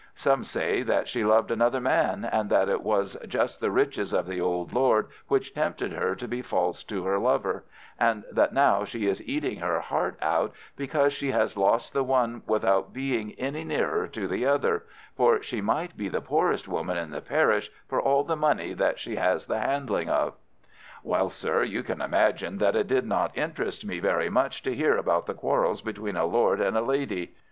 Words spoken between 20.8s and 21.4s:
Well,